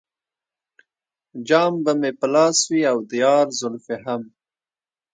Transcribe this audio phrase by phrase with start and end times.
[1.47, 4.21] جام به مې په لاس وي او د یار زلفې هم.